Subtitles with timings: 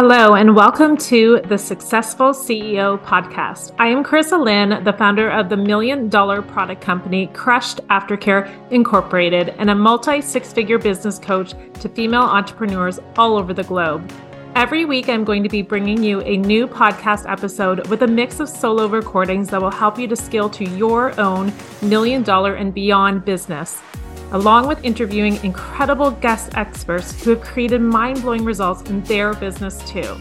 [0.00, 3.74] Hello, and welcome to the Successful CEO podcast.
[3.80, 9.48] I am Charissa Lynn, the founder of the million dollar product company Crushed Aftercare Incorporated,
[9.58, 14.08] and a multi six figure business coach to female entrepreneurs all over the globe.
[14.54, 18.38] Every week, I'm going to be bringing you a new podcast episode with a mix
[18.38, 21.52] of solo recordings that will help you to scale to your own
[21.82, 23.82] million dollar and beyond business
[24.32, 29.82] along with interviewing incredible guest experts who have created mind blowing results in their business
[29.88, 30.16] too.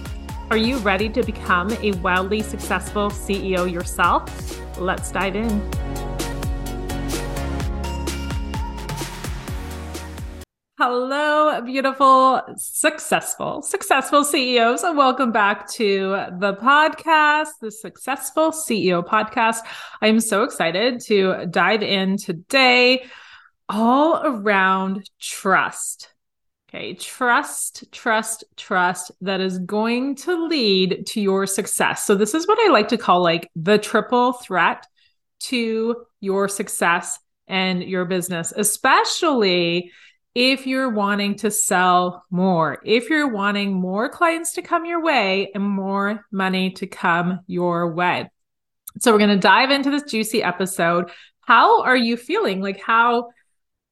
[0.50, 4.24] Are you ready to become a wildly successful CEO yourself?
[4.80, 5.70] Let's dive in.
[10.80, 19.58] Hello, beautiful, successful, successful CEOs, and welcome back to the podcast, the Successful CEO podcast.
[20.02, 23.04] I'm so excited to dive in today
[23.70, 26.10] all around trust.
[26.70, 32.06] Okay, trust, trust, trust that is going to lead to your success.
[32.06, 34.86] So, this is what I like to call like the triple threat
[35.40, 39.92] to your success and your business, especially
[40.36, 45.50] if you're wanting to sell more, if you're wanting more clients to come your way
[45.56, 48.30] and more money to come your way.
[49.00, 51.12] So, we're going to dive into this juicy episode.
[51.40, 52.62] How are you feeling?
[52.62, 53.30] Like, how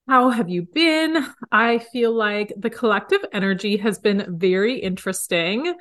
[0.07, 1.25] how have you been?
[1.51, 5.73] I feel like the collective energy has been very interesting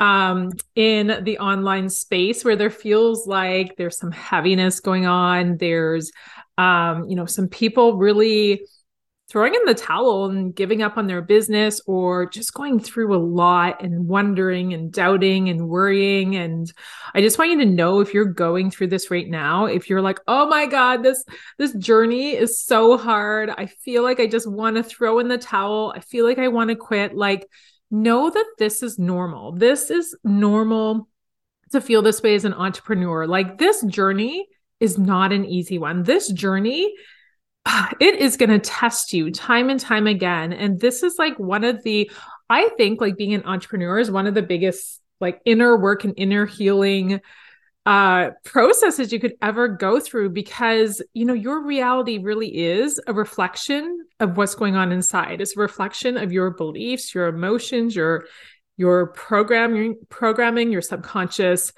[0.00, 5.58] um, in the online space where there feels like there's some heaviness going on.
[5.58, 6.10] There's,
[6.58, 8.62] um, you know, some people really
[9.32, 13.16] throwing in the towel and giving up on their business or just going through a
[13.16, 16.36] lot and wondering and doubting and worrying.
[16.36, 16.70] And
[17.14, 20.02] i just want you to know if you're going through this right now if you're
[20.02, 21.24] like oh my god this
[21.56, 23.48] this journey is so hard.
[23.48, 25.94] I feel like i just want to throw in the towel.
[25.96, 27.16] I feel like i want to quit.
[27.16, 27.48] Like
[27.90, 29.52] know that this is normal.
[29.52, 31.08] This is normal
[31.70, 33.26] to feel this way as an entrepreneur.
[33.26, 34.46] Like this journey
[34.78, 36.02] is not an easy one.
[36.02, 36.92] This journey
[38.00, 40.52] it is going to test you time and time again.
[40.52, 42.10] And this is like one of the,
[42.48, 46.14] I think, like being an entrepreneur is one of the biggest like inner work and
[46.16, 47.20] inner healing
[47.84, 53.12] uh processes you could ever go through because you know your reality really is a
[53.12, 58.24] reflection of what's going on inside it's a reflection of your beliefs your emotions your
[58.76, 61.72] your programming programming your subconscious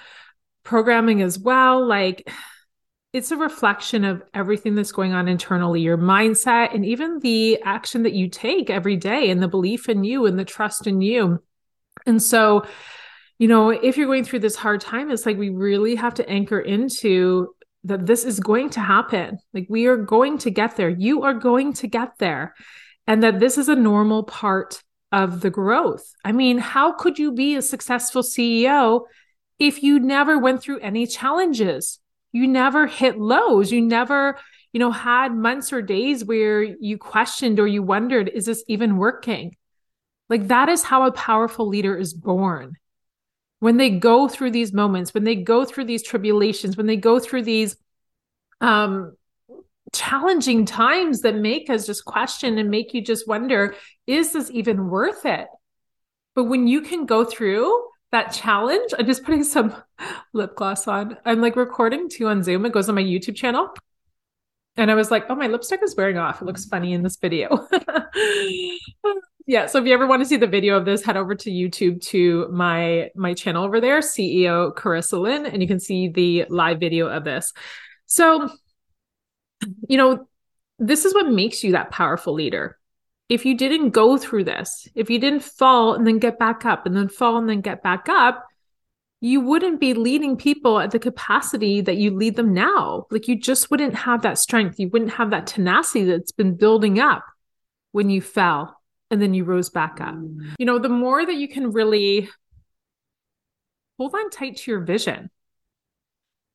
[0.63, 2.31] programming as well like
[3.15, 8.03] it's a reflection of everything that's going on internally, your mindset, and even the action
[8.03, 11.41] that you take every day, and the belief in you and the trust in you.
[12.07, 12.67] And so,
[13.39, 16.29] you know, if you're going through this hard time, it's like we really have to
[16.29, 17.55] anchor into
[17.85, 19.39] that this is going to happen.
[19.53, 20.89] Like we are going to get there.
[20.89, 22.57] You are going to get there.
[23.07, 24.83] And that this is a normal part
[25.13, 26.05] of the growth.
[26.25, 29.03] I mean, how could you be a successful CEO
[29.61, 32.01] if you never went through any challenges?
[32.35, 33.71] You never hit lows.
[33.71, 34.37] You never,
[34.73, 38.97] you know, had months or days where you questioned or you wondered, is this even
[38.97, 39.55] working?
[40.29, 42.75] Like that is how a powerful leader is born.
[43.61, 47.21] When they go through these moments, when they go through these tribulations, when they go
[47.21, 47.77] through these
[48.61, 49.17] um
[49.93, 53.77] challenging times that make us just question and make you just wonder,
[54.09, 55.47] is this even worth it?
[56.35, 57.81] But when you can go through
[58.15, 58.95] that challenge.
[58.97, 59.75] I'm just putting some
[60.33, 61.17] lip gloss on.
[61.25, 62.65] I'm like recording too on Zoom.
[62.65, 63.75] It goes on my YouTube channel.
[64.77, 66.41] And I was like, oh, my lipstick is wearing off.
[66.41, 67.69] It looks funny in this video.
[69.47, 69.67] yeah.
[69.67, 72.01] So if you ever want to see the video of this, head over to YouTube
[72.07, 76.81] to my my channel over there, CEO Charissa Lynn, and you can see the live
[76.81, 77.53] video of this.
[78.07, 78.49] So,
[79.89, 80.29] you know,
[80.79, 82.79] this is what makes you that powerful leader
[83.29, 86.87] if you didn't go through this, if you didn't fall and then get back up
[86.87, 88.47] and then fall and then get back up,
[89.21, 93.07] you wouldn't be leading people at the capacity that you lead them now.
[93.11, 94.79] Like you just wouldn't have that strength.
[94.79, 97.25] You wouldn't have that tenacity that's been building up
[97.93, 98.79] when you fell
[99.11, 100.15] and then you rose back up.
[100.15, 100.55] Mm.
[100.59, 102.29] You know, the more that you can really
[103.99, 105.31] hold on tight to your vision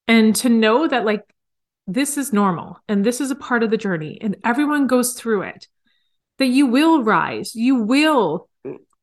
[0.08, 1.24] and to know that, like,
[1.88, 5.42] this is normal and this is a part of the journey and everyone goes through
[5.42, 5.68] it
[6.40, 7.54] that you will rise.
[7.56, 8.50] You will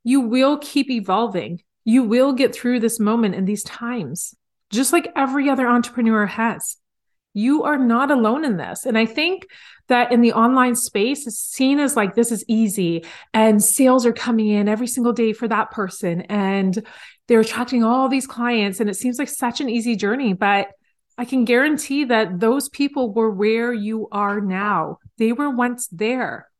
[0.02, 1.60] you will keep evolving.
[1.84, 4.34] You will get through this moment and these times
[4.70, 6.76] just like every other entrepreneur has.
[7.34, 8.84] You are not alone in this.
[8.84, 9.46] And i think
[9.88, 14.12] that in the online space it's seen as like this is easy and sales are
[14.12, 16.22] coming in every single day for that person.
[16.22, 16.84] And
[17.28, 20.68] they're attracting all these clients and it seems like such an easy journey but
[21.18, 24.98] I can guarantee that those people were where you are now.
[25.16, 26.50] They were once there.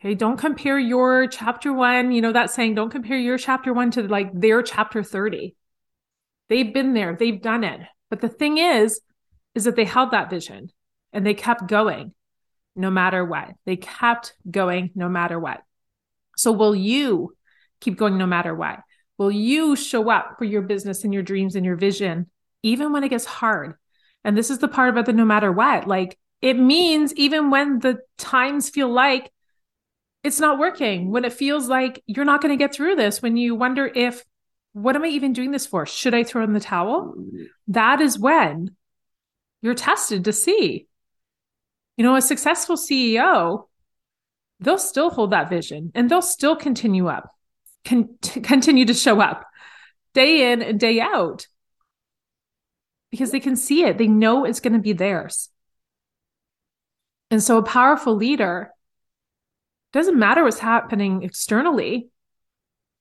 [0.00, 0.14] Okay.
[0.14, 4.02] Don't compare your chapter one, you know, that saying, don't compare your chapter one to
[4.02, 5.56] like their chapter 30.
[6.48, 7.80] They've been there, they've done it.
[8.08, 9.00] But the thing is,
[9.54, 10.70] is that they held that vision
[11.12, 12.14] and they kept going
[12.76, 13.50] no matter what.
[13.66, 15.62] They kept going no matter what.
[16.36, 17.36] So, will you
[17.80, 18.78] keep going no matter what?
[19.18, 22.30] Will you show up for your business and your dreams and your vision,
[22.62, 23.74] even when it gets hard?
[24.22, 25.88] And this is the part about the no matter what.
[25.88, 29.32] Like, it means even when the times feel like
[30.24, 33.36] it's not working, when it feels like you're not going to get through this, when
[33.36, 34.24] you wonder if,
[34.72, 35.86] what am I even doing this for?
[35.86, 37.14] Should I throw in the towel?
[37.68, 38.76] That is when
[39.62, 40.86] you're tested to see.
[41.96, 43.64] You know, a successful CEO,
[44.60, 47.30] they'll still hold that vision and they'll still continue up,
[47.84, 49.44] con- continue to show up
[50.14, 51.46] day in and day out
[53.10, 53.98] because they can see it.
[53.98, 55.48] They know it's going to be theirs.
[57.30, 58.72] And so a powerful leader
[59.92, 62.08] doesn't matter what's happening externally,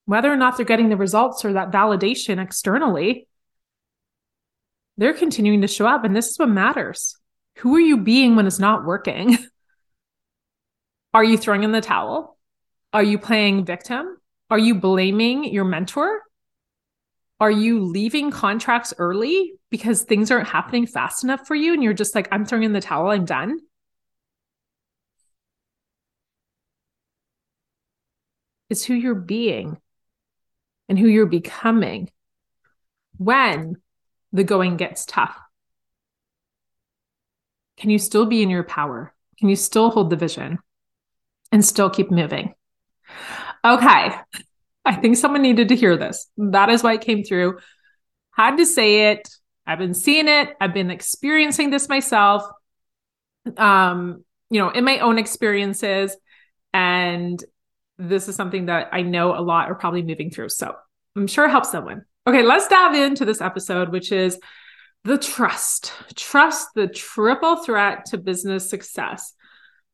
[0.06, 3.28] whether or not they're getting the results or that validation externally,
[4.98, 6.04] they're continuing to show up.
[6.04, 7.16] And this is what matters.
[7.58, 9.38] Who are you being when it's not working?
[11.14, 12.38] are you throwing in the towel?
[12.94, 14.18] Are you playing victim?
[14.50, 16.22] Are you blaming your mentor?
[17.40, 21.74] Are you leaving contracts early because things aren't happening fast enough for you?
[21.74, 23.60] And you're just like, I'm throwing in the towel, I'm done.
[28.70, 29.78] It's who you're being
[30.90, 32.10] and who you're becoming
[33.18, 33.78] when
[34.32, 35.38] the going gets tough.
[37.78, 39.14] Can you still be in your power?
[39.40, 40.60] Can you still hold the vision
[41.52, 42.54] and still keep moving?
[43.64, 44.12] Okay.
[44.86, 46.28] I think someone needed to hear this.
[46.38, 47.60] That is why it came through.
[48.32, 49.28] Had to say it.
[49.66, 50.56] I've been seeing it.
[50.62, 52.44] I've been experiencing this myself.
[53.58, 56.16] Um, you know, in my own experiences.
[56.74, 57.44] And
[57.98, 60.50] this is something that I know a lot are probably moving through.
[60.50, 60.76] So
[61.16, 62.06] I'm sure it helps someone.
[62.26, 64.40] Okay, let's dive into this episode, which is
[65.04, 65.94] the trust.
[66.16, 69.34] Trust, the triple threat to business success.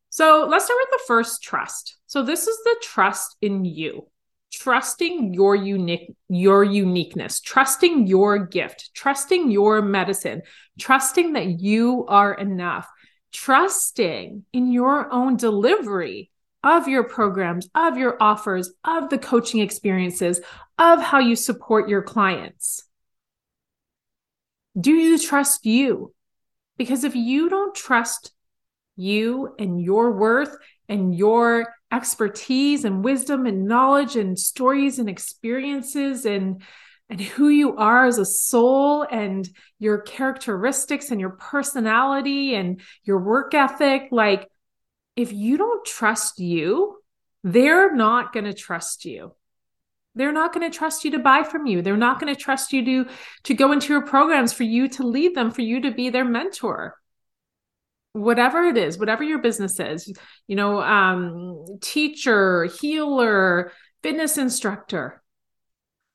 [0.09, 1.97] So let's start with the first trust.
[2.07, 4.07] So this is the trust in you
[4.53, 10.43] trusting your unique your uniqueness trusting your gift trusting your medicine
[10.79, 12.87] trusting that you are enough
[13.31, 16.29] trusting in your own delivery
[16.63, 20.39] of your programs of your offers of the coaching experiences
[20.77, 22.83] of how you support your clients.
[24.79, 26.13] Do you trust you?
[26.77, 28.31] Because if you don't trust
[28.95, 30.55] you and your worth
[30.89, 36.61] and your expertise and wisdom and knowledge and stories and experiences and
[37.09, 43.19] and who you are as a soul and your characteristics and your personality and your
[43.19, 44.49] work ethic like
[45.15, 46.97] if you don't trust you
[47.43, 49.33] they're not going to trust you
[50.15, 52.73] they're not going to trust you to buy from you they're not going to trust
[52.73, 53.11] you to
[53.43, 56.25] to go into your programs for you to lead them for you to be their
[56.25, 56.95] mentor
[58.13, 60.11] whatever it is, whatever your business is,
[60.47, 63.71] you know, um, teacher, healer,
[64.01, 65.21] fitness instructor.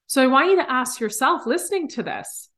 [0.06, 2.48] So I want you to ask yourself, listening to this,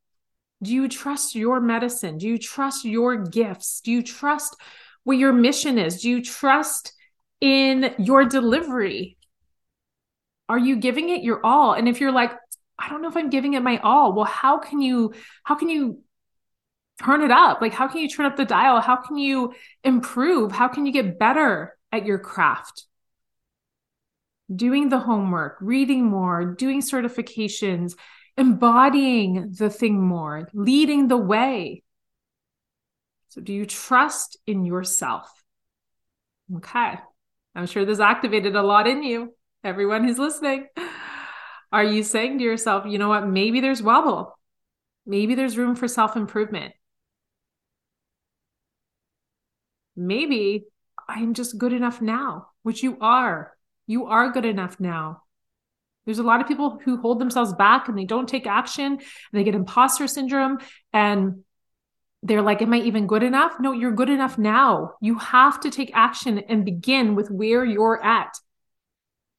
[0.63, 2.19] do you trust your medicine?
[2.19, 3.81] Do you trust your gifts?
[3.81, 4.57] Do you trust
[5.05, 6.03] what your mission is?
[6.03, 6.93] Do you trust
[7.41, 9.17] in your delivery?
[10.49, 11.73] Are you giving it your all?
[11.75, 12.33] And if you're like,
[12.79, 15.15] I don't know if I'm giving it my all, well, how can you,
[15.45, 16.03] how can you
[17.03, 17.61] turn it up?
[17.61, 18.81] Like, how can you turn up the dial?
[18.81, 19.55] How can you
[19.85, 20.53] improve?
[20.53, 22.87] How can you get better at your craft?
[24.55, 27.95] Doing the homework, reading more, doing certifications,
[28.37, 31.83] embodying the thing more, leading the way.
[33.31, 35.29] So, do you trust in yourself?
[36.57, 36.95] Okay.
[37.55, 39.35] I'm sure this activated a lot in you,
[39.65, 40.67] everyone who's listening.
[41.73, 43.27] Are you saying to yourself, you know what?
[43.27, 44.39] Maybe there's wobble.
[45.07, 46.75] Maybe there's room for self improvement.
[50.01, 50.65] maybe
[51.09, 53.53] I'm just good enough now, which you are.
[53.87, 55.23] You are good enough now.
[56.07, 59.01] There's a lot of people who hold themselves back and they don't take action and
[59.33, 60.59] they get imposter syndrome
[60.93, 61.45] and
[62.23, 63.53] they're like, Am I even good enough?
[63.61, 64.95] No, you're good enough now.
[65.01, 68.35] You have to take action and begin with where you're at.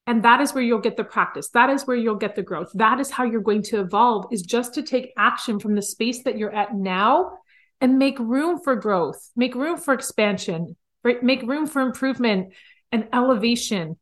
[0.07, 1.49] And that is where you'll get the practice.
[1.49, 2.71] That is where you'll get the growth.
[2.73, 6.23] That is how you're going to evolve, is just to take action from the space
[6.23, 7.37] that you're at now
[7.79, 11.23] and make room for growth, make room for expansion, right?
[11.23, 12.53] make room for improvement
[12.91, 13.97] and elevation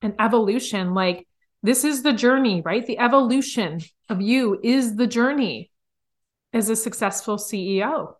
[0.00, 0.94] and evolution.
[0.94, 1.26] Like
[1.62, 2.86] this is the journey, right?
[2.86, 5.71] The evolution of you is the journey
[6.52, 8.14] as a successful CEO.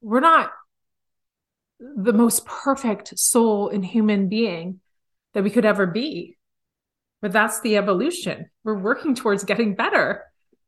[0.00, 0.50] We're not
[1.78, 4.80] the most perfect soul and human being
[5.34, 6.36] that we could ever be.
[7.22, 8.50] But that's the evolution.
[8.64, 10.24] We're working towards getting better,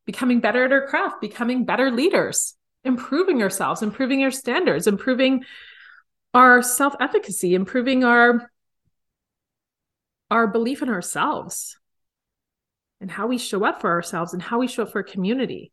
[0.07, 5.45] becoming better at our craft, becoming better leaders, improving ourselves, improving our standards, improving
[6.35, 8.51] our self-efficacy, improving our
[10.31, 11.79] our belief in ourselves
[13.01, 15.73] and how we show up for ourselves and how we show up for community.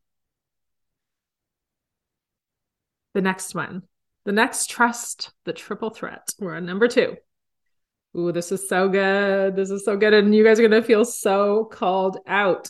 [3.16, 3.84] The next one
[4.26, 6.30] the next trust, the triple threat.
[6.40, 7.16] We're on number two.
[8.18, 9.56] Ooh, this is so good.
[9.56, 10.14] This is so good.
[10.14, 12.70] And you guys are going to feel so called out.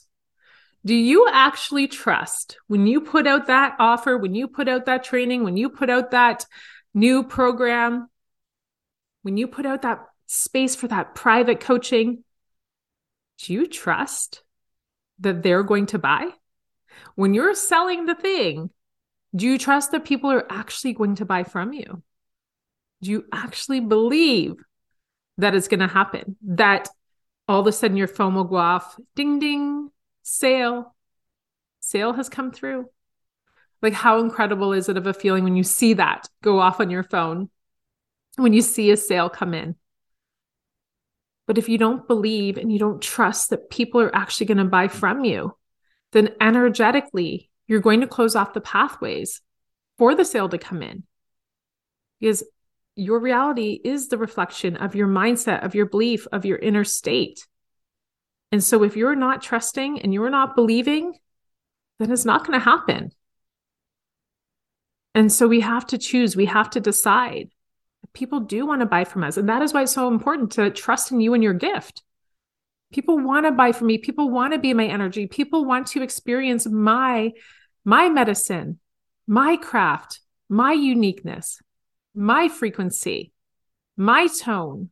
[0.85, 5.03] Do you actually trust when you put out that offer, when you put out that
[5.03, 6.45] training, when you put out that
[6.93, 8.09] new program,
[9.23, 12.23] when you put out that space for that private coaching?
[13.39, 14.43] Do you trust
[15.19, 16.27] that they're going to buy?
[17.15, 18.69] When you're selling the thing,
[19.35, 22.01] do you trust that people are actually going to buy from you?
[23.01, 24.55] Do you actually believe
[25.37, 26.37] that it's going to happen?
[26.43, 26.87] That
[27.47, 29.89] all of a sudden your phone will go off, ding, ding,
[30.23, 30.95] sale,
[31.81, 32.89] sale has come through.
[33.81, 36.89] Like, how incredible is it of a feeling when you see that go off on
[36.89, 37.49] your phone,
[38.37, 39.75] when you see a sale come in?
[41.45, 44.65] But if you don't believe and you don't trust that people are actually going to
[44.65, 45.55] buy from you,
[46.13, 49.41] then energetically you're going to close off the pathways
[49.97, 51.03] for the sale to come in
[52.19, 52.43] because
[52.95, 57.45] your reality is the reflection of your mindset, of your belief, of your inner state.
[58.51, 61.13] And so if you're not trusting and you're not believing,
[61.99, 63.11] then it's not going to happen.
[65.13, 67.49] And so we have to choose, we have to decide.
[68.13, 69.37] People do want to buy from us.
[69.37, 72.01] And that is why it's so important to trust in you and your gift.
[72.95, 73.97] People want to buy from me.
[73.97, 75.27] People want to be my energy.
[75.27, 77.33] People want to experience my
[77.83, 78.79] my medicine,
[79.27, 81.59] my craft, my uniqueness,
[82.15, 83.33] my frequency,
[83.97, 84.91] my tone.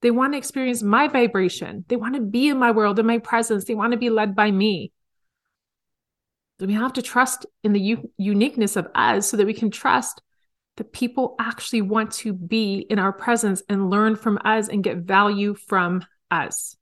[0.00, 1.84] They want to experience my vibration.
[1.88, 3.66] They want to be in my world, in my presence.
[3.66, 4.90] They want to be led by me.
[6.58, 9.70] So we have to trust in the u- uniqueness of us so that we can
[9.70, 10.22] trust
[10.78, 14.96] that people actually want to be in our presence and learn from us and get
[14.96, 16.78] value from us.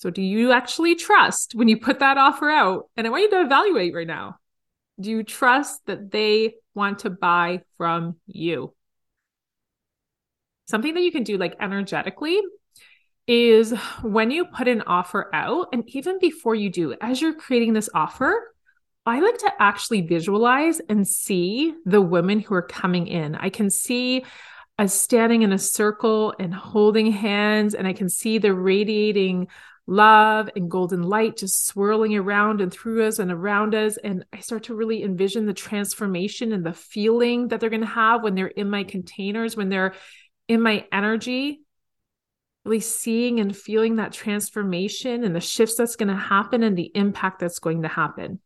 [0.00, 2.88] So, do you actually trust when you put that offer out?
[2.96, 4.36] And I want you to evaluate right now.
[4.98, 8.74] Do you trust that they want to buy from you?
[10.68, 12.40] Something that you can do like energetically
[13.26, 17.74] is when you put an offer out, and even before you do, as you're creating
[17.74, 18.54] this offer,
[19.04, 23.34] I like to actually visualize and see the women who are coming in.
[23.34, 24.24] I can see
[24.78, 29.48] us standing in a circle and holding hands, and I can see the radiating
[29.90, 33.96] love and golden light just swirling around and through us and around us.
[33.96, 37.86] And I start to really envision the transformation and the feeling that they're going to
[37.88, 39.94] have when they're in my containers, when they're
[40.46, 41.62] in my energy.
[42.64, 46.92] Really seeing and feeling that transformation and the shifts that's going to happen and the
[46.94, 48.38] impact that's going to happen.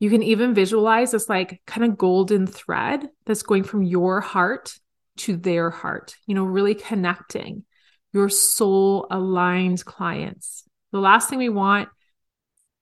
[0.00, 4.74] You can even visualize this like kind of golden thread that's going from your heart
[5.18, 7.64] to their heart, you know, really connecting
[8.12, 10.64] your soul aligned clients.
[10.92, 11.88] The last thing we want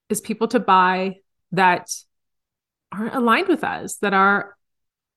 [0.09, 1.17] is people to buy
[1.53, 1.91] that
[2.93, 4.57] aren't aligned with us, that are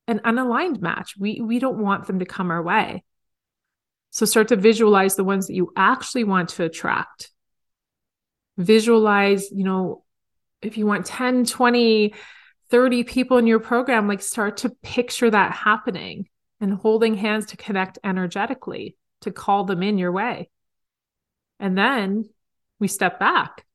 [0.08, 1.16] an unaligned match.
[1.18, 3.04] We we don't want them to come our way.
[4.10, 7.30] So start to visualize the ones that you actually want to attract.
[8.58, 10.04] Visualize, you know,
[10.62, 12.14] if you want 10, 20,
[12.72, 16.28] 30 people in your program, like start to picture that happening
[16.60, 20.50] and holding hands to connect energetically to call them in your way.
[21.60, 22.26] And then
[22.80, 23.66] we step back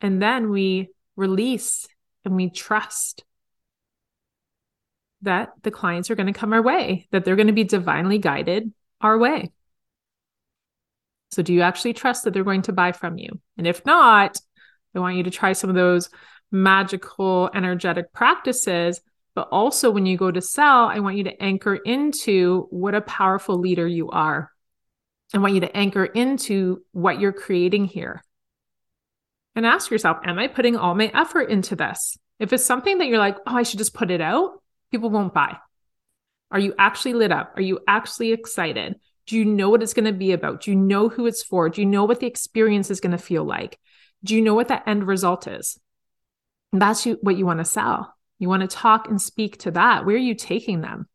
[0.00, 1.86] and then we release
[2.24, 3.24] and we trust
[5.22, 8.18] that the clients are going to come our way, that they're going to be divinely
[8.18, 9.50] guided our way.
[11.30, 13.40] So, do you actually trust that they're going to buy from you?
[13.56, 14.40] And if not,
[14.94, 16.10] I want you to try some of those
[16.50, 19.00] magical, energetic practices.
[19.34, 23.00] But also, when you go to sell, I want you to anchor into what a
[23.00, 24.49] powerful leader you are.
[25.32, 28.22] I want you to anchor into what you're creating here.
[29.54, 32.16] And ask yourself, am I putting all my effort into this?
[32.38, 35.34] If it's something that you're like, oh, I should just put it out, people won't
[35.34, 35.56] buy.
[36.50, 37.52] Are you actually lit up?
[37.56, 38.98] Are you actually excited?
[39.26, 40.62] Do you know what it's going to be about?
[40.62, 41.68] Do you know who it's for?
[41.68, 43.78] Do you know what the experience is going to feel like?
[44.24, 45.78] Do you know what the end result is?
[46.72, 48.14] And that's what you want to sell.
[48.38, 50.06] You want to talk and speak to that.
[50.06, 51.08] Where are you taking them?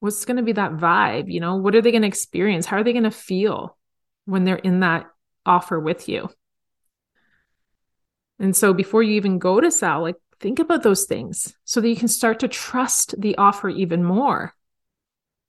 [0.00, 2.76] What's going to be that vibe you know what are they going to experience how
[2.76, 3.76] are they going to feel
[4.24, 5.06] when they're in that
[5.46, 6.28] offer with you
[8.38, 11.88] and so before you even go to sell like think about those things so that
[11.88, 14.54] you can start to trust the offer even more.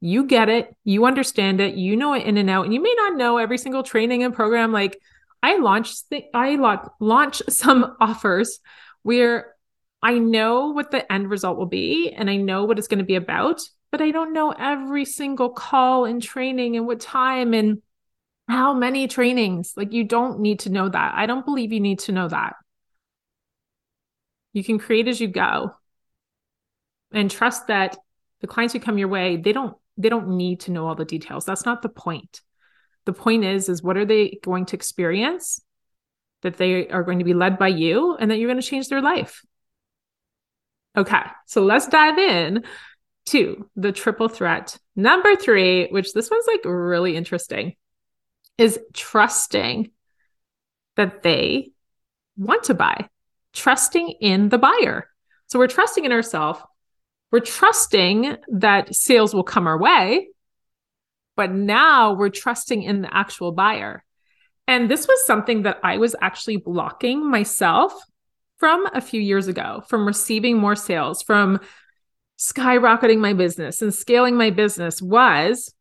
[0.01, 2.93] You get it, you understand it, you know it in and out, and you may
[2.95, 4.71] not know every single training and program.
[4.71, 4.97] Like
[5.43, 6.55] I launched, I
[6.99, 8.59] launch some offers
[9.03, 9.53] where
[10.01, 13.05] I know what the end result will be and I know what it's going to
[13.05, 17.81] be about, but I don't know every single call and training and what time and
[18.47, 19.73] how many trainings.
[19.75, 21.13] Like, you don't need to know that.
[21.15, 22.55] I don't believe you need to know that.
[24.53, 25.73] You can create as you go
[27.11, 27.97] and trust that
[28.41, 31.05] the clients who come your way, they don't they don't need to know all the
[31.05, 31.45] details.
[31.45, 32.41] That's not the point.
[33.05, 35.61] The point is is what are they going to experience
[36.41, 38.87] that they are going to be led by you and that you're going to change
[38.87, 39.43] their life.
[40.97, 41.21] Okay.
[41.45, 42.63] So let's dive in
[43.29, 44.77] to the triple threat.
[44.95, 47.75] Number 3, which this one's like really interesting,
[48.57, 49.91] is trusting
[50.95, 51.71] that they
[52.37, 53.07] want to buy
[53.53, 55.09] trusting in the buyer.
[55.47, 56.59] So we're trusting in ourselves.
[57.31, 60.29] We're trusting that sales will come our way.
[61.35, 64.03] But now we're trusting in the actual buyer.
[64.67, 67.93] And this was something that I was actually blocking myself
[68.57, 71.59] from a few years ago from receiving more sales, from
[72.39, 75.73] skyrocketing my business and scaling my business was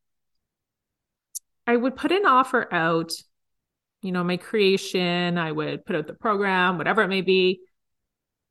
[1.66, 3.12] I would put an offer out
[4.02, 7.60] you know, my creation, I would put out the program, whatever it may be.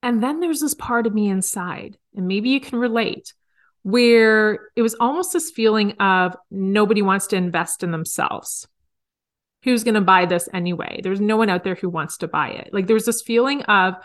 [0.04, 3.34] And then there's this part of me inside, and maybe you can relate,
[3.84, 8.68] where it was almost this feeling of nobody wants to invest in themselves.
[9.64, 11.00] Who's going to buy this anyway?
[11.02, 12.70] There's no one out there who wants to buy it.
[12.74, 13.96] Like there's this feeling of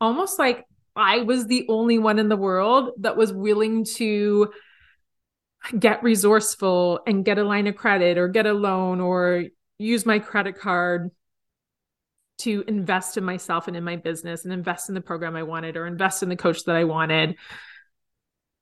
[0.00, 0.64] almost like
[0.98, 4.50] I was the only one in the world that was willing to
[5.78, 9.44] get resourceful and get a line of credit or get a loan or
[9.78, 11.10] use my credit card
[12.38, 15.76] to invest in myself and in my business and invest in the program I wanted
[15.76, 17.36] or invest in the coach that I wanted.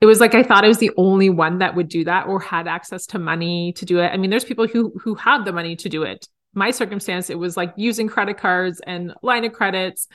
[0.00, 2.38] It was like I thought I was the only one that would do that or
[2.38, 4.08] had access to money to do it.
[4.08, 6.28] I mean, there's people who who had the money to do it.
[6.54, 10.08] My circumstance, it was like using credit cards and line of credits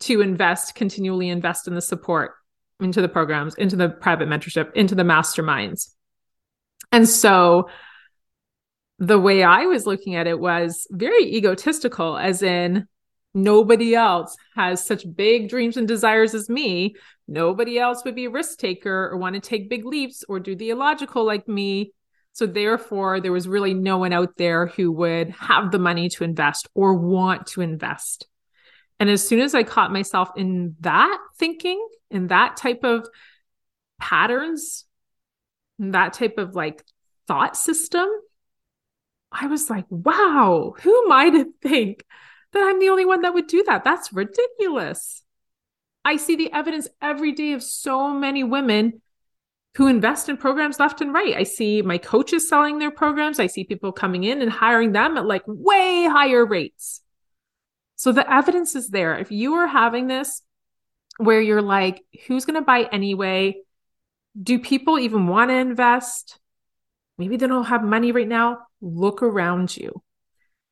[0.00, 2.32] to invest, continually invest in the support
[2.80, 5.90] into the programs, into the private mentorship, into the masterminds.
[6.92, 7.68] And so
[8.98, 12.86] the way I was looking at it was very egotistical, as in,
[13.34, 16.94] nobody else has such big dreams and desires as me.
[17.26, 20.56] Nobody else would be a risk taker or want to take big leaps or do
[20.56, 21.92] the illogical like me.
[22.32, 26.24] So, therefore, there was really no one out there who would have the money to
[26.24, 28.26] invest or want to invest.
[29.00, 33.06] And as soon as I caught myself in that thinking, in that type of
[34.00, 34.84] patterns,
[35.78, 36.84] that type of like
[37.26, 38.08] thought system,
[39.30, 42.04] I was like, wow, who am I to think
[42.52, 43.84] that I'm the only one that would do that?
[43.84, 45.22] That's ridiculous.
[46.04, 49.02] I see the evidence every day of so many women
[49.76, 51.36] who invest in programs left and right.
[51.36, 53.38] I see my coaches selling their programs.
[53.38, 57.02] I see people coming in and hiring them at like way higher rates.
[57.98, 59.18] So the evidence is there.
[59.18, 60.40] If you are having this
[61.18, 63.56] where you're like, who's going to buy anyway?
[64.40, 66.38] Do people even want to invest?
[67.18, 70.00] Maybe they don't have money right now look around you.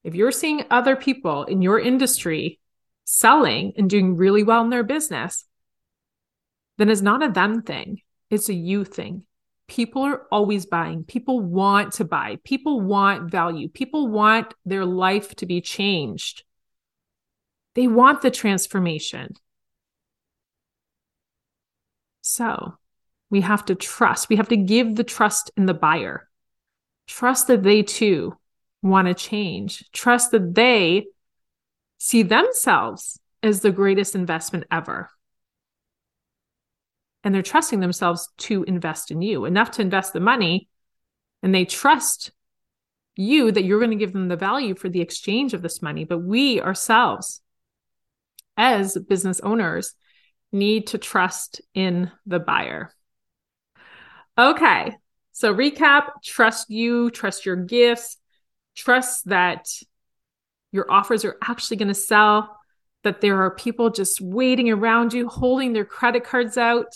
[0.04, 2.60] If you're seeing other people in your industry
[3.04, 5.44] selling and doing really well in their business,
[6.78, 9.24] then it's not a them thing, it's a you thing.
[9.66, 11.02] People are always buying.
[11.02, 12.38] People want to buy.
[12.44, 13.68] People want value.
[13.68, 16.44] People want their life to be changed.
[17.76, 19.34] They want the transformation.
[22.22, 22.78] So
[23.30, 24.30] we have to trust.
[24.30, 26.28] We have to give the trust in the buyer.
[27.06, 28.36] Trust that they too
[28.82, 29.84] want to change.
[29.92, 31.06] Trust that they
[31.98, 35.10] see themselves as the greatest investment ever.
[37.24, 40.68] And they're trusting themselves to invest in you enough to invest the money.
[41.42, 42.32] And they trust
[43.16, 46.04] you that you're going to give them the value for the exchange of this money.
[46.04, 47.42] But we ourselves,
[48.56, 49.94] as business owners,
[50.52, 52.90] need to trust in the buyer.
[54.38, 54.94] Okay,
[55.38, 58.16] so, recap trust you, trust your gifts,
[58.74, 59.66] trust that
[60.72, 62.56] your offers are actually going to sell,
[63.04, 66.86] that there are people just waiting around you, holding their credit cards out.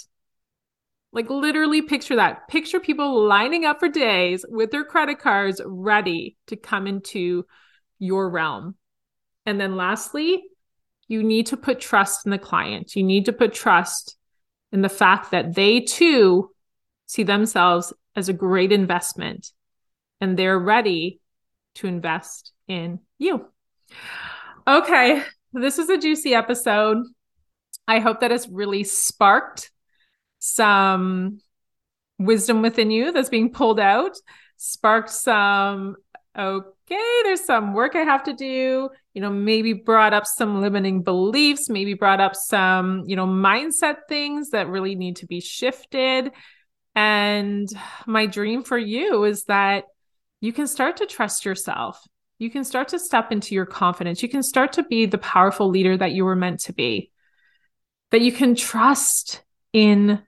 [1.13, 2.49] Like, literally, picture that.
[2.49, 7.45] Picture people lining up for days with their credit cards ready to come into
[7.99, 8.75] your realm.
[9.45, 10.45] And then, lastly,
[11.11, 12.95] you need to put trust in the client.
[12.95, 14.17] You need to put trust
[14.71, 16.51] in the fact that they too
[17.07, 19.51] see themselves as a great investment
[20.21, 21.21] and they're ready
[21.75, 23.45] to invest in you.
[24.69, 26.99] Okay, this is a juicy episode.
[27.89, 29.73] I hope that it's really sparked
[30.39, 31.41] some
[32.21, 34.13] wisdom within you that's being pulled out,
[34.59, 35.97] sparked some,
[36.39, 41.03] okay, there's some work I have to do, you know, maybe brought up some limiting
[41.03, 46.31] beliefs, maybe brought up some, you know, mindset things that really need to be shifted.
[46.95, 47.69] And
[48.07, 49.85] my dream for you is that
[50.41, 52.01] you can start to trust yourself.
[52.39, 54.23] You can start to step into your confidence.
[54.23, 57.11] You can start to be the powerful leader that you were meant to be.
[58.13, 59.43] That you can trust
[59.73, 60.23] in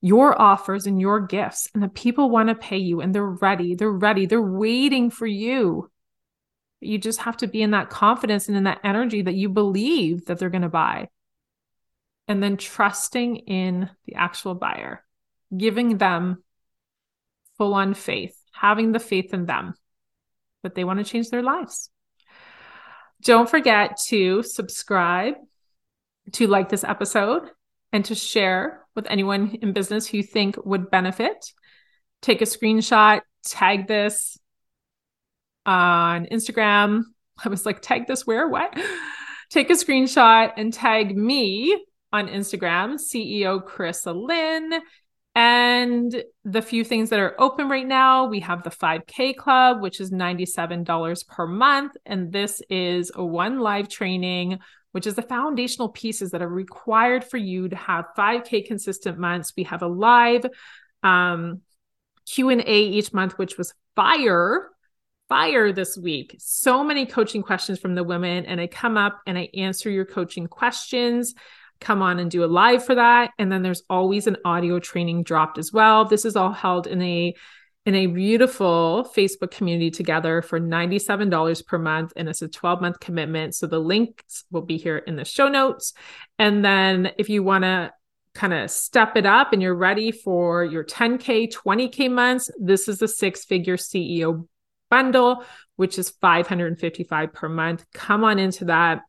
[0.00, 3.76] your offers and your gifts, and the people want to pay you and they're ready.
[3.76, 4.26] They're ready.
[4.26, 5.91] They're waiting for you.
[6.82, 10.26] You just have to be in that confidence and in that energy that you believe
[10.26, 11.08] that they're going to buy.
[12.28, 15.04] And then trusting in the actual buyer,
[15.56, 16.42] giving them
[17.58, 19.74] full on faith, having the faith in them
[20.62, 21.90] that they want to change their lives.
[23.22, 25.34] Don't forget to subscribe,
[26.32, 27.50] to like this episode,
[27.92, 31.52] and to share with anyone in business who you think would benefit.
[32.20, 34.38] Take a screenshot, tag this
[35.66, 37.02] on Instagram.
[37.44, 38.48] I was like, tag this where?
[38.48, 38.78] What?
[39.50, 44.80] Take a screenshot and tag me on Instagram, CEO Charissa Lynn.
[45.34, 49.98] And the few things that are open right now, we have the 5K Club, which
[49.98, 51.92] is $97 per month.
[52.04, 54.58] And this is a one live training,
[54.92, 59.54] which is the foundational pieces that are required for you to have 5K consistent months.
[59.56, 60.44] We have a live
[61.02, 61.62] um,
[62.28, 64.68] Q&A each month, which was fire
[65.32, 66.36] fire this week.
[66.38, 70.04] So many coaching questions from the women, and I come up and I answer your
[70.04, 71.34] coaching questions.
[71.80, 73.30] Come on and do a live for that.
[73.38, 76.04] And then there's always an audio training dropped as well.
[76.04, 77.34] This is all held in a
[77.86, 82.12] in a beautiful Facebook community together for $97 per month.
[82.14, 83.54] And it's a 12 month commitment.
[83.54, 85.94] So the links will be here in the show notes.
[86.38, 87.90] And then if you want to
[88.34, 92.98] kind of step it up and you're ready for your 10K, 20K months, this is
[92.98, 94.46] the six figure CEO
[94.92, 95.42] bundle,
[95.76, 97.86] which is 555 per month.
[97.94, 99.00] Come on into that.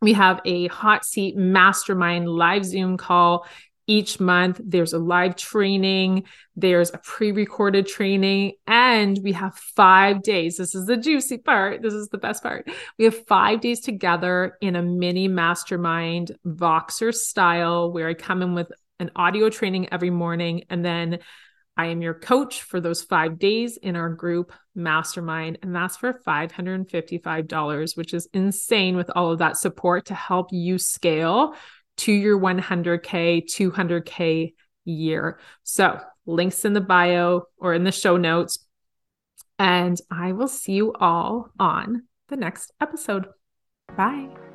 [0.00, 3.46] We have a hot seat mastermind live Zoom call
[3.86, 4.58] each month.
[4.64, 6.24] There's a live training,
[6.56, 10.56] there's a pre recorded training, and we have five days.
[10.56, 11.82] This is the juicy part.
[11.82, 12.66] This is the best part.
[12.98, 18.54] We have five days together in a mini mastermind Voxer style where I come in
[18.54, 21.18] with an audio training every morning and then
[21.78, 26.12] I am your coach for those five days in our group mastermind, and that's for
[26.26, 31.54] $555, which is insane with all of that support to help you scale
[31.98, 35.38] to your 100K, 200K year.
[35.62, 38.58] So, links in the bio or in the show notes.
[39.58, 43.26] And I will see you all on the next episode.
[43.96, 44.47] Bye.